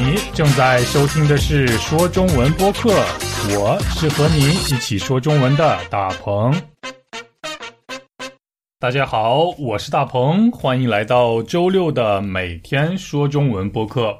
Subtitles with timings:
[0.00, 2.90] 你正在收听的是说中文播客，
[3.50, 6.54] 我是和你一起说中文的大鹏。
[8.78, 14.16] 大家好，我是大鹏，欢迎来到周六的每天说中文播客。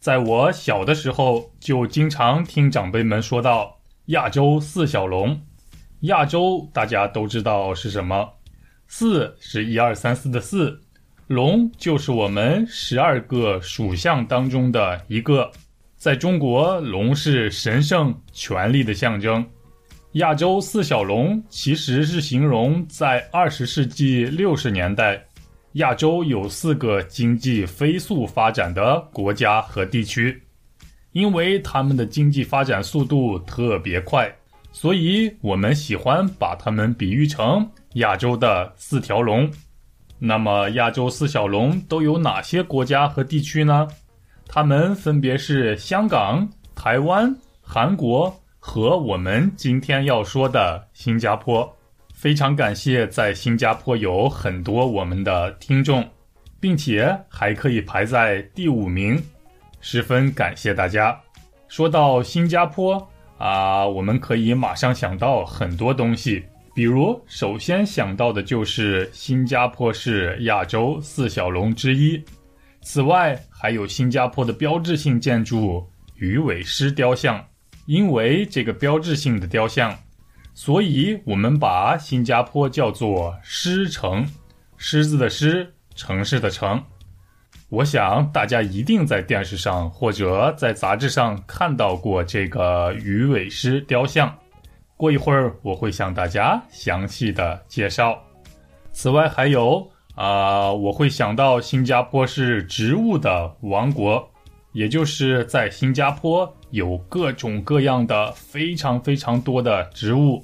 [0.00, 3.76] 在我小的时候，就经常听长辈们说到
[4.06, 5.38] 亚洲四小龙。
[6.02, 8.26] 亚洲大家都知道是什么？
[8.86, 10.80] 四是一二三四的四。
[11.28, 15.50] 龙就是我们十二个属相当中的一个，
[15.94, 19.44] 在中国，龙是神圣权力的象征。
[20.12, 25.22] 亚洲四小龙其实是形容在二十世纪六十年代，
[25.72, 30.42] 亚洲有四个经济飞速发展的国家和地区，
[31.12, 34.34] 因为他们的经济发展速度特别快，
[34.72, 39.46] 所以我们喜欢把它们比喻成亚洲的四条龙。
[40.18, 43.86] 那么，亚洲四小龙都有哪些国家和地区呢？
[44.48, 51.72] 它们分别是香港、台湾、韩国和我们今天要说的新加坡。
[52.12, 56.04] 非常感谢在新加坡有很多我们的听众，
[56.58, 59.22] 并且还可以排在第五名，
[59.80, 61.16] 十分感谢大家。
[61.68, 66.44] 说到新加坡啊，我们可以马上想到很多东西。
[66.78, 72.22] 比如，首先想到的就是新加坡是亚洲四小龙之一。
[72.82, 75.84] 此外，还有新加坡的标志性建筑
[76.14, 77.44] 鱼尾狮雕像。
[77.86, 79.92] 因为这个标志性的雕像，
[80.54, 84.24] 所以我们把新加坡叫做“狮城”。
[84.78, 86.80] 狮子的狮，城市的城。
[87.70, 94.32] 我想大家一定在电视上或者在杂志上看到过这个鱼尾狮雕像。
[94.98, 98.20] 过一会儿我会向大家详细的介绍。
[98.92, 104.28] 此外还有啊，我会想到新加坡是植物的王国，
[104.72, 110.42] 也就是在新加坡有各种各样的非常非常多的植物，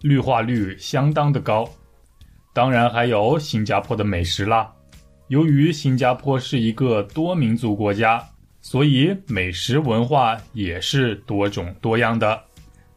[0.00, 1.68] 绿化率相当的高。
[2.54, 4.72] 当然还有新加坡的美食啦。
[5.28, 8.26] 由于新加坡是一个多民族国家，
[8.62, 12.42] 所以美食文化也是多种多样的。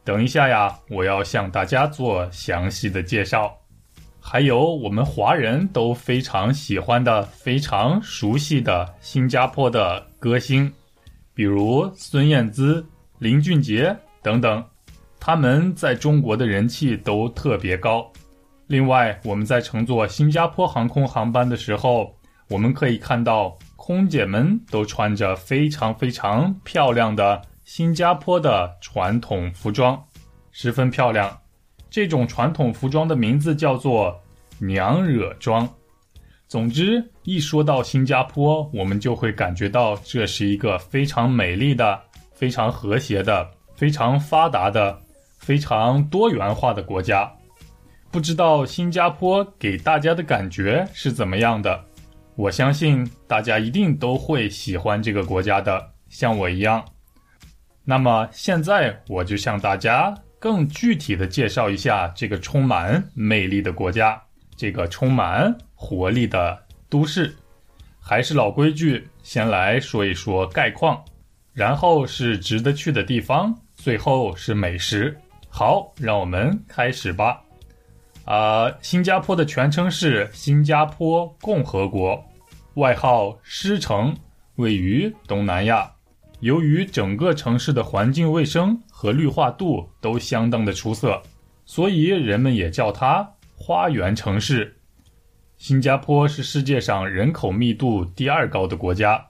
[0.04, 3.56] 等一下呀，我要向大家做详细的介绍。
[4.20, 10.70] 还有我们华人都非常喜欢的、非常熟悉的新加坡的歌星，
[11.34, 12.84] 比如孙燕姿、
[13.18, 14.62] 林俊杰等等，
[15.18, 18.06] 他们在中国的人气都特别高。
[18.66, 22.14] 另外，我们在乘坐新加坡航空航班的时候，
[22.50, 27.40] 我们可以看到空姐们都穿着非常非常漂亮的。
[27.64, 30.00] 新加坡的传统服装
[30.52, 31.40] 十分漂亮，
[31.88, 34.20] 这种传统服装的名字叫做
[34.58, 35.66] 娘惹装。
[36.46, 41.98] 总之，一说到新加坡，我们就会感觉到这是一个非常美丽的、
[42.34, 45.00] 非常和谐的、非常发达的、
[45.38, 47.32] 非常多元化的国家。
[48.10, 51.82] 不知道新加坡给大家的感觉是怎么样的？
[52.36, 56.84] 我相信大家一定都会喜欢这个国家的，像我一样。
[57.84, 64.20] 那么现在我就向大家更具体的介绍一下这个充满魅力的国家，
[64.56, 66.58] 这个充满活力的
[66.88, 67.34] 都市。
[68.00, 71.02] 还是老规矩，先来说一说概况，
[71.52, 75.16] 然后是值得去的地方，最后是美食。
[75.48, 77.40] 好，让我们开始吧。
[78.26, 82.22] 啊，新加坡的全称是新加坡共和国，
[82.74, 84.14] 外号狮城，
[84.56, 85.93] 位于东南亚。
[86.40, 91.22] 由于整个城市的环境卫生和绿化度都相当的出色，
[91.64, 94.76] 所以人们也叫它“花园城市”。
[95.56, 99.26] 新加坡是世界上人口密度第二高的国家，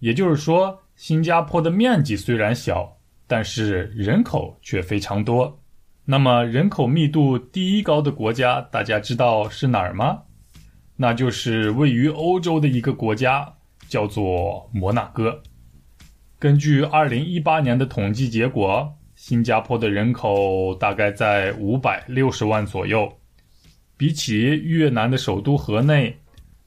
[0.00, 5.60] 也就是说，新加坡的面积虽然小，但是人口却非常多。
[6.04, 10.22] 那么，人口密度第一高的国家，大家知道是哪儿吗？
[10.96, 13.54] 那就是位于欧洲的一个国家，
[13.88, 15.42] 叫做摩纳哥。
[16.40, 23.12] 根据二零一八年的统计结果，新加坡的人口大概在五百六十万左右，
[23.96, 26.16] 比起越南的首都河内、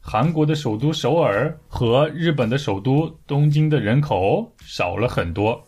[0.02, 5.66] 韩国的首都首尔和日本的首都东京的人口少了很多。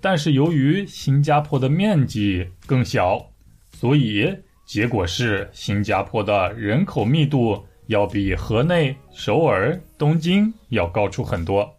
[0.00, 3.24] 但是由于新加坡的面积更小，
[3.70, 4.28] 所以
[4.66, 11.77] 结果是新加坡的人口密度要比河内、首尔、东京要高出很多。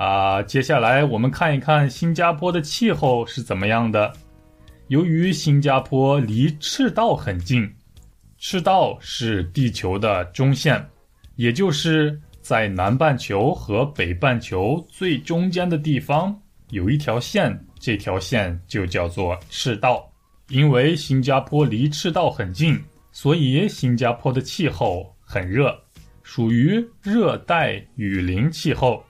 [0.00, 4.10] 啊，接下来我们看一看新加坡的气候是怎么样的。
[4.88, 7.70] 由于新加坡离赤道很近，
[8.38, 10.82] 赤道是地球的中线，
[11.36, 16.34] 也就是在南半球和北半球最中间的地方
[16.70, 20.10] 有一条线，这条线就叫做赤道。
[20.48, 22.82] 因为新加坡离赤道很近，
[23.12, 25.78] 所以新加坡的气候很热，
[26.22, 29.04] 属于热带雨林气候。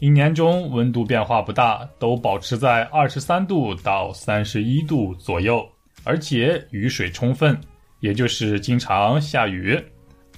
[0.00, 5.62] 一年中温度变化不大，都保持在二十三度到三十一度左右，
[6.04, 7.54] 而且雨水充分，
[8.00, 9.78] 也就是经常下雨。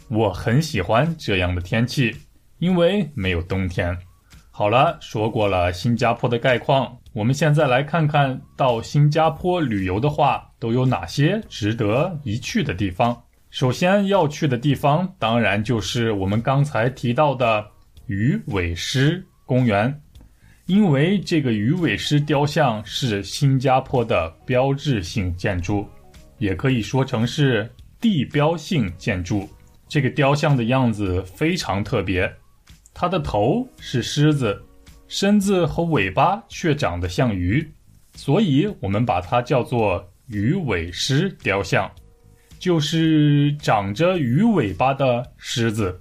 [0.08, 2.12] 我很喜欢这样的天气，
[2.58, 3.96] 因为没有冬天。
[4.50, 13.16] 好了，说过了新加坡的概况，我们现在来看看到新加坡旅游的话都有哪些值得一去的地方。
[13.50, 17.64] 首先要去的地方，当然就是我们刚才提到的
[18.06, 20.00] 鱼尾狮公园，
[20.64, 25.86] 因为这个鱼尾狮雕像是新加坡的标志性建筑，
[26.38, 27.70] 也可以说成是
[28.00, 29.46] 地标性建筑。
[29.90, 32.34] 这个雕像的样子非常特别，
[32.94, 34.58] 它的头是狮子，
[35.06, 37.70] 身子和尾巴却长得像鱼，
[38.14, 41.92] 所以我们把它叫做鱼尾狮雕像，
[42.58, 46.00] 就是长着鱼尾巴的狮子，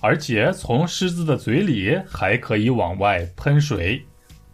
[0.00, 4.02] 而且从狮子的嘴里还可以往外喷水，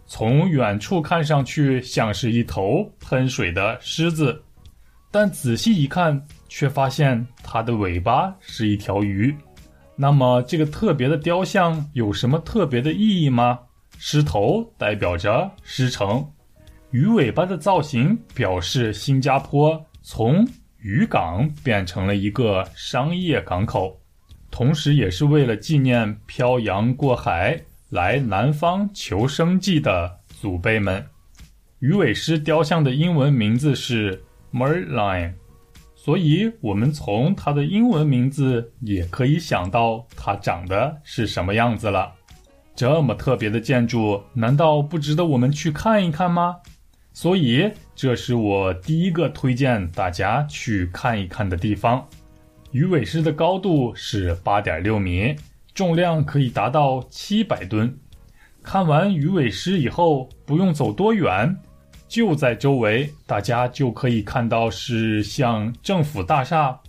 [0.06, 4.42] 从远处看上去像是一头喷水的狮子，
[5.10, 6.24] 但仔细一看。
[6.46, 9.34] 却发现它的尾巴是一条鱼，
[9.96, 13.58] 那么这个特别的雕像有什么特别的意义吗？
[13.98, 16.24] 狮头代表着狮城，
[16.92, 20.46] 鱼尾巴的造型表示新加坡从
[20.78, 24.00] 渔港变成了一个商业港口，
[24.54, 27.60] 同时也是为了纪念漂洋过海
[27.90, 31.04] 来南方求生计的祖辈们。
[31.80, 34.22] 鱼尾狮雕像的英文名字是
[34.52, 35.32] Merlion。
[35.96, 42.12] 所以，我们从它的英文名字也可以想到它长得是什么样子了。
[42.76, 46.54] 这么特别的建筑，难道不值得我们去看一看吗？
[47.12, 52.06] 所以，这是我第一个推荐大家去看一看的地方。
[52.74, 55.36] 鱼尾狮的高度是八点六米，
[55.76, 57.96] 重量可以达到七百吨。
[58.64, 61.56] 看完鱼尾狮以后，不用走多远。
[62.08, 66.80] 就在周围，大家就可以看到是像政府大厦、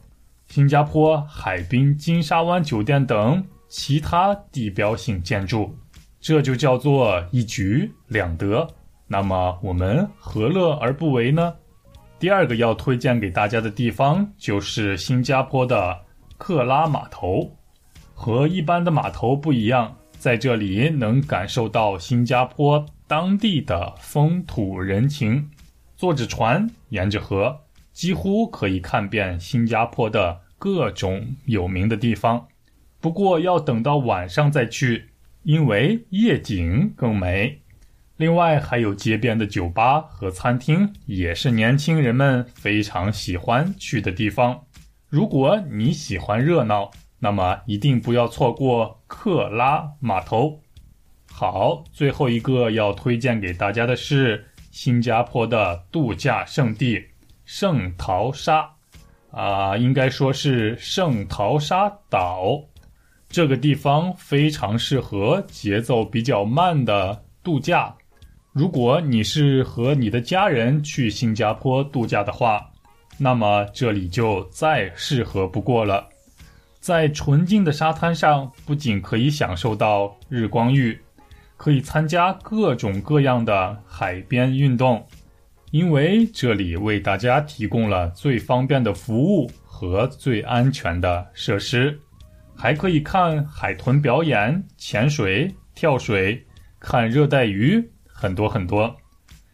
[0.47, 5.77] 新加坡海滨金沙湾酒店等其他地标性建筑，
[6.19, 8.67] 这就叫做一举两得。
[9.07, 11.53] 那么我们何乐而不为呢？
[12.17, 15.99] 第二个要推荐给大家的地方就是新加坡的
[16.37, 17.51] 克拉码头，
[18.13, 22.85] 和一般的码头不一样，在这里能感受到新加坡。
[23.07, 25.51] 当地的风土人情，
[25.95, 27.55] 坐着船沿着河，
[27.93, 32.47] 几乎可以看遍新加坡的各种有名的地方。
[32.99, 35.11] 不过要等到晚上再去，
[35.43, 37.61] 因为夜景更美。
[38.17, 44.63] 另外还有街边的酒吧和餐厅，也是年轻人们非常喜欢去的地方。
[45.09, 50.61] 如果你喜欢热闹，那么一定不要错过克拉码头。
[51.29, 57.03] 好，最后一个要推荐给大家的是新加坡的度假胜地
[57.43, 58.69] 圣淘沙，
[59.31, 62.61] 啊，应该说是圣淘沙岛。
[63.27, 67.93] 这个地方非常适合节奏比较慢的度假。
[68.55, 72.65] 如果你是和你的家人去新加坡度假的话，
[73.17, 76.07] 那么这里就再适合不过了。
[76.79, 80.97] 在纯净的沙滩上，不仅可以享受到日光浴。
[81.57, 85.05] 可以参加各种各样的海边运动，
[85.71, 91.99] 因为这里为大家提供了最方便的服务和最安全的设施，
[92.55, 96.41] 还可以看海豚表演、潜水、跳水、
[96.79, 97.85] 看热带鱼，
[98.25, 98.91] 很多很多。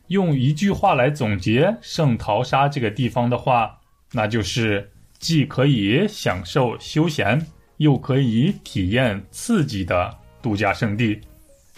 [0.08, 3.78] 用一句话来总结圣淘沙这个地方的话，
[4.14, 7.46] 那就是既可以享受休闲，
[7.78, 10.10] 又可以体验刺激的
[10.42, 11.20] 度假胜地。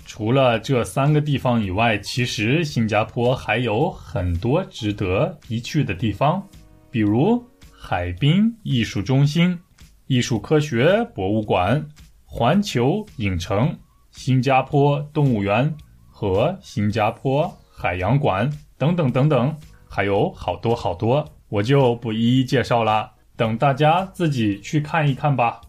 [0.05, 6.47] 除了这三个地方以外，其实新加坡还有很多值得一去的地方，
[6.91, 7.43] 比如
[7.75, 9.57] 海滨艺术中心、
[10.05, 11.83] 艺术科学博物馆、
[12.23, 13.75] 环球影城、
[14.11, 15.75] 新加坡动物园
[16.23, 19.53] 和新加坡海洋馆等等等等，
[19.89, 25.59] 还有好多好多，我就不一一介绍了，等大家自己去看一看吧。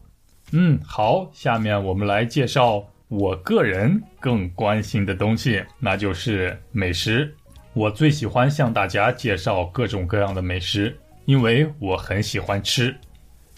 [0.53, 2.85] 嗯，好，下面我们来介绍。
[3.09, 7.35] 我个人更关心的东西，那就是美食。
[7.73, 12.97] 我最喜欢向大家介绍各种各样的美食，因为我很喜欢吃。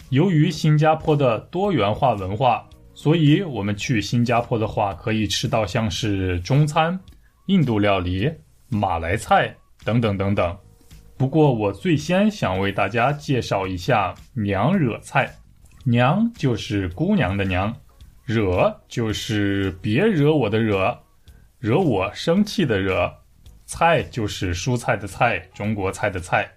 [0.09, 6.99] 由于新加坡的多元化文化，所以我们去新加坡的话，可以吃到像是中餐、
[7.45, 8.27] 印度料理、
[8.69, 10.57] 马来菜等等等等。
[11.15, 15.31] 不过我最先想为大家介绍一下娘惹菜，
[15.85, 17.71] 娘就是姑娘的娘，
[18.25, 20.97] 惹就是别惹我的惹，
[21.59, 23.13] 惹我生气的惹，
[23.67, 26.49] 菜就是蔬菜的菜，中国菜的菜。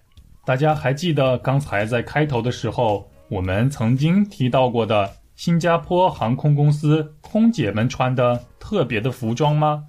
[0.43, 5.07] 大家还记得刚才在开头的时候，我们曾经提到过的？
[5.43, 9.83] 新加坡航空公司空姐们穿的特别的服装吗？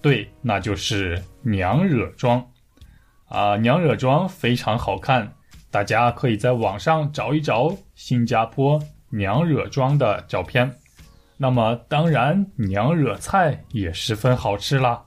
[0.00, 2.42] 对，那就是娘惹装。
[3.26, 5.30] 啊，娘惹装非常好看，
[5.70, 10.74] 大家可以在网上找一找新加坡娘惹装的照片。
[11.36, 15.04] 那么，当然，娘惹菜也十分好吃啦。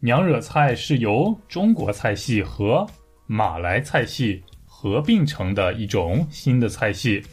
[0.00, 2.84] 娘惹菜是由中国菜系和
[3.28, 7.24] 马来菜系合并成的一种新的菜系。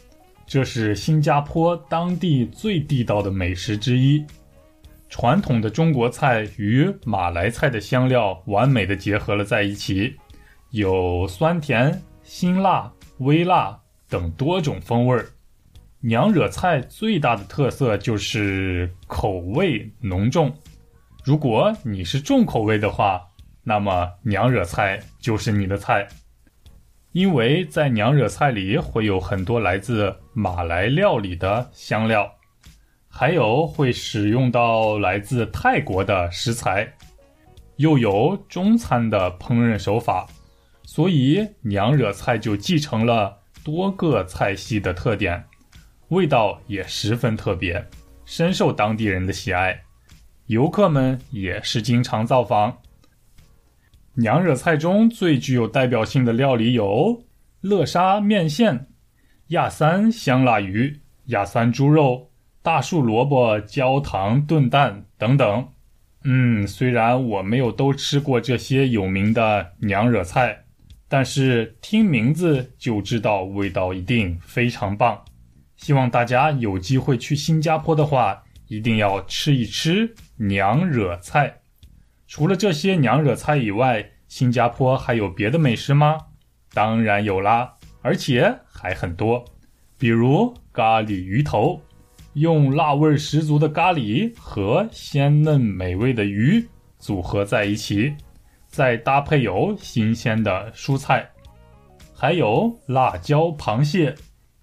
[0.50, 4.26] 这是新加坡当地最地道的美食之一，
[5.08, 10.16] 传统的中国菜与马来菜的香料完美的结合了在一起，
[10.70, 13.78] 有酸甜、辛辣、微辣
[14.08, 15.28] 等多种风味儿。
[16.00, 20.52] 娘惹菜最大的特色就是口味浓重，
[21.22, 23.22] 如果你是重口味的话，
[23.62, 26.08] 那么娘惹菜就是你的菜。
[27.12, 32.32] 因为在娘惹菜里会有很多来自马来料理的香料，
[33.08, 36.88] 还有会使用到来自泰国的食材，
[37.76, 40.24] 又有中餐的烹饪手法，
[40.84, 45.44] 所以娘惹菜就继承了多个菜系的特点，
[46.10, 47.84] 味道也十分特别，
[48.24, 49.82] 深受当地人的喜爱，
[50.46, 52.78] 游客们也是经常造访。
[54.14, 57.24] 娘惹菜中最具有代表性的料理有
[57.60, 58.88] 乐沙面线、
[59.48, 62.30] 亚三香辣鱼、亚三猪肉、
[62.62, 65.68] 大树萝卜焦糖炖蛋等等。
[66.24, 70.64] 嗯，虽然我没有都吃过这些有名的娘惹菜，
[71.08, 75.24] 但是听名字就知道味道一定非常棒。
[75.76, 81.59] 希望大家有机会去新加坡的话，一定要吃一吃娘惹菜。
[82.30, 86.16] 除了这些娘惹菜以外，新加坡还有别的美食吗？
[86.72, 89.44] 当然有啦，而且还很多。
[89.98, 91.82] 比如咖喱鱼头，
[92.34, 96.64] 用辣味十足的咖喱和鲜嫩美味的鱼
[97.00, 98.14] 组合在一起，
[98.68, 101.28] 再搭配有新鲜的蔬菜，
[102.14, 104.14] 还有辣椒螃蟹。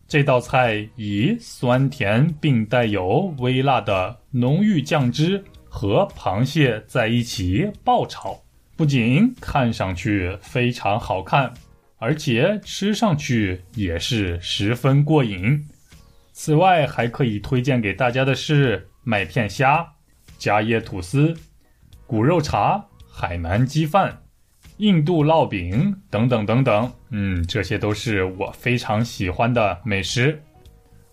[0.08, 5.44] 这道菜以酸甜并带有微辣的浓郁酱汁。
[5.78, 8.42] 和螃蟹在一起爆炒，
[8.76, 11.54] 不仅看上去非常好看，
[12.00, 15.64] 而且吃上去也是十分过瘾。
[16.34, 19.88] 此外，还可以推荐给大家的是麦片虾、
[20.40, 21.32] 加椰吐司、
[22.08, 24.24] 骨肉茶、海南鸡饭、
[24.78, 26.92] 印度烙饼等等等等。
[27.12, 30.42] 嗯，这些都是我非常喜欢的美食，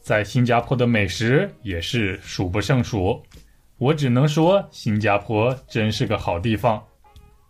[0.01, 3.23] 在新加坡的美食也是数不胜数。
[3.85, 6.83] 我只能说，新加坡真是个好地方。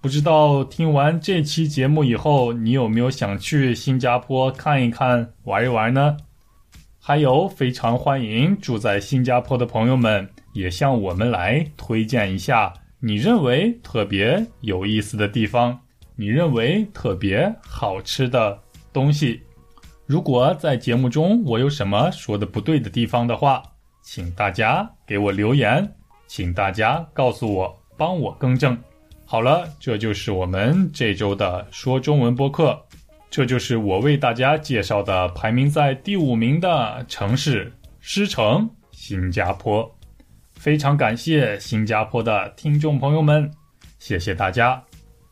[0.01, 6.17] 不知道听完这期节目以后，你有没有想去新加坡看一看、玩一玩呢？
[6.99, 15.79] 还有，非常欢迎住在新加坡的朋友们也向我们来推荐一下你认为特别有意思的地方，
[16.17, 18.59] 你认为特别好吃的
[18.93, 19.41] 东西。
[20.05, 23.63] 如果在节目中我有什么说的不对的地方的话，
[24.03, 25.95] 请大家给我留言。
[26.27, 28.77] 请大家告诉我，帮我更正。
[29.27, 32.79] 好了，这就是我们这周的说中文播客，
[33.31, 39.91] 这就是我为大家介绍的排名在第五名的城市——狮城，新加坡。
[40.55, 43.51] 非常感谢新加坡的听众朋友们，
[43.99, 44.83] 谢谢大家。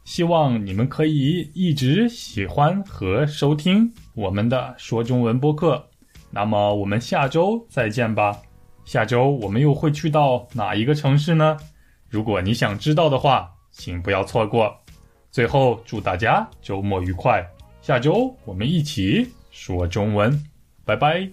[0.04, 5.88] 希望你们可以一直喜欢和收听我们的说中文播客。
[6.30, 8.36] 那么，我们下周再见吧。
[8.84, 11.56] 下周我们又会去到哪一个城市呢？
[12.08, 14.76] 如果你想知道的话，请不要错过。
[15.30, 17.42] 最后，祝大家周末愉快！
[17.80, 20.38] 下周我们一起说中文，
[20.84, 21.26] 拜拜。